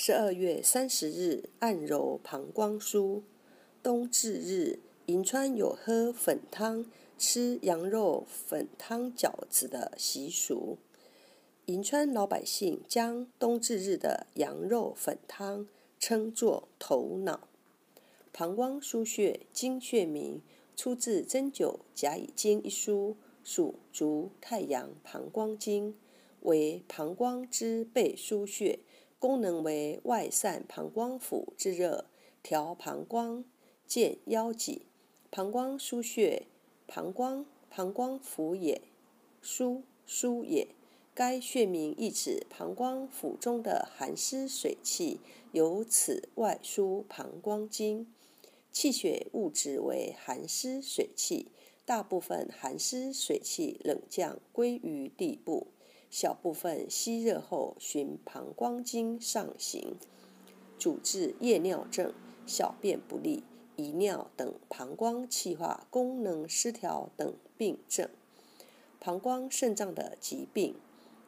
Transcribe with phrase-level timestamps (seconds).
[0.00, 3.22] 十二月三十日，按揉膀胱枢。
[3.82, 6.86] 冬至日，银川有喝粉汤、
[7.18, 10.78] 吃羊肉粉汤饺子的习俗。
[11.66, 15.66] 银川老百姓将冬至日的羊肉粉汤
[15.98, 17.48] 称作“头脑”。
[18.32, 20.40] 膀胱腧穴，经穴名，
[20.76, 25.96] 出自《针灸甲乙经》一书，属足太阳膀胱经，
[26.42, 28.78] 为膀胱之背腧穴。
[29.18, 32.04] 功能为外散膀胱腑之热，
[32.40, 33.44] 调膀胱，
[33.86, 34.82] 健腰脊。
[35.30, 36.46] 膀胱腧穴，
[36.86, 38.80] 膀胱膀胱腑也，
[39.42, 40.68] 腧腧也。
[41.14, 45.18] 该穴名意指膀胱腑中的寒湿水气，
[45.50, 48.06] 由此外输膀胱经。
[48.70, 51.50] 气血物质为寒湿水气，
[51.84, 55.66] 大部分寒湿水气冷降归于地部。
[56.10, 59.96] 小部分吸热后，循膀胱经上行，
[60.78, 62.14] 主治夜尿症、
[62.46, 63.42] 小便不利、
[63.76, 68.08] 遗尿等膀胱气化功能失调等病症。
[68.98, 70.74] 膀胱肾脏的疾病，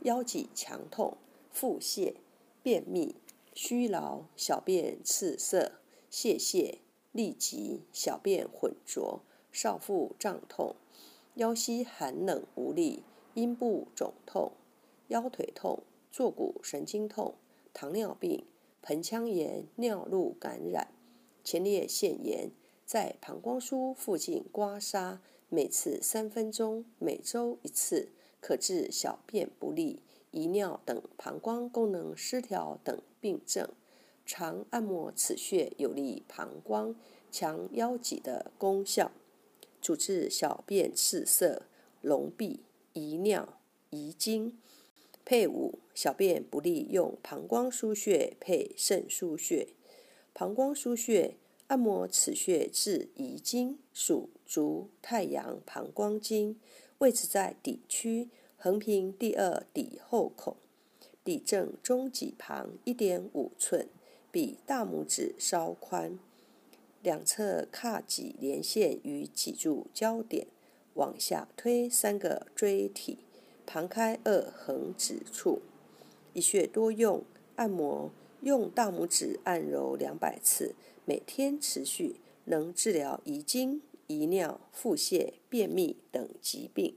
[0.00, 1.16] 腰脊强痛、
[1.50, 2.14] 腹泻、
[2.62, 3.14] 便秘、
[3.54, 5.72] 虚劳、小便赤色、
[6.10, 6.78] 泄泻、
[7.12, 9.20] 痢疾、小便浑浊、
[9.52, 10.74] 少腹胀痛、
[11.34, 13.02] 腰膝寒冷无力、
[13.34, 14.52] 阴部肿痛。
[15.12, 17.34] 腰腿痛、坐骨神经痛、
[17.74, 18.46] 糖尿病、
[18.80, 20.88] 盆腔炎、尿路感染、
[21.44, 22.50] 前列腺炎，
[22.86, 25.18] 在膀胱枢附近刮痧，
[25.50, 28.08] 每次三分钟，每周一次，
[28.40, 33.68] 可治小便不利、遗尿等膀胱功能失调等病症。
[34.24, 36.94] 常按摩此穴，有利膀胱、
[37.30, 39.12] 强腰脊的功效，
[39.82, 41.64] 主治小便赤色、
[42.02, 42.60] 脓闭、
[42.94, 44.58] 遗尿、遗精。
[45.24, 49.68] 配伍小便不利，用膀胱腧穴配肾腧穴。
[50.34, 51.36] 膀胱腧穴
[51.68, 56.58] 按摩此穴治遗精，属足太阳膀胱经，
[56.98, 60.56] 位置在底区，横平第二底后孔，
[61.24, 63.88] 底正中脊旁一点五寸，
[64.30, 66.18] 比大拇指稍宽。
[67.02, 70.46] 两侧髂脊连线与脊柱交点，
[70.94, 73.18] 往下推三个椎体。
[73.72, 75.62] 常开二横指处，
[76.34, 77.24] 一穴多用
[77.56, 78.10] 按摩，
[78.42, 80.74] 用大拇指按揉两百次，
[81.06, 86.94] 每天持续，能治疗遗精、遗尿、腹泻、便秘等疾病。